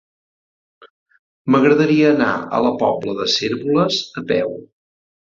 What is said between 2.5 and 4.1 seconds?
a la Pobla de Cérvoles